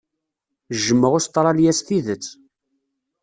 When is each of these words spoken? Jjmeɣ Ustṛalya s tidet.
Jjmeɣ 0.83 1.11
Ustṛalya 1.17 1.71
s 1.77 1.79
tidet. 1.87 2.25